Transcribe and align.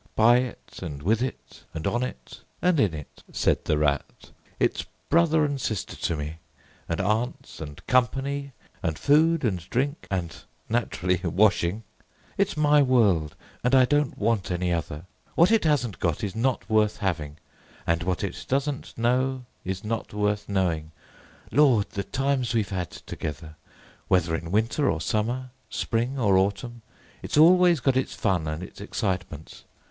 "By 0.15 0.37
it 0.37 0.79
and 0.81 1.03
with 1.03 1.21
it 1.21 1.63
and 1.75 1.85
on 1.85 2.01
it 2.01 2.41
and 2.59 2.79
in 2.79 2.91
it," 2.95 3.21
said 3.31 3.65
the 3.65 3.77
Rat. 3.77 4.31
"It's 4.59 4.83
brother 5.09 5.45
and 5.45 5.61
sister 5.61 5.95
to 5.95 6.15
me, 6.15 6.37
and 6.89 6.99
aunts, 6.99 7.61
and 7.61 7.85
company, 7.85 8.51
and 8.81 8.97
food 8.97 9.45
and 9.45 9.59
drink, 9.69 10.07
and 10.09 10.35
(naturally) 10.67 11.21
washing. 11.23 11.83
It's 12.35 12.57
my 12.57 12.81
world, 12.81 13.35
and 13.63 13.75
I 13.75 13.85
don't 13.85 14.17
want 14.17 14.49
any 14.49 14.73
other. 14.73 15.05
What 15.35 15.51
it 15.51 15.65
hasn't 15.65 15.99
got 15.99 16.23
is 16.23 16.35
not 16.35 16.67
worth 16.67 16.97
having, 16.97 17.37
and 17.85 18.01
what 18.01 18.23
it 18.23 18.45
doesn't 18.49 18.97
know 18.97 19.45
is 19.63 19.83
not 19.83 20.15
worth 20.15 20.49
knowing. 20.49 20.93
Lord! 21.51 21.91
the 21.91 22.03
times 22.03 22.55
we've 22.55 22.69
had 22.69 22.89
together! 22.89 23.53
Whether 24.07 24.33
in 24.33 24.49
winter 24.49 24.89
or 24.89 24.99
summer, 24.99 25.51
spring 25.69 26.17
or 26.17 26.37
autumn, 26.37 26.81
it's 27.21 27.37
always 27.37 27.79
got 27.79 27.95
its 27.95 28.15
fun 28.15 28.47
and 28.47 28.63
its 28.63 28.81
excitements. 28.81 29.63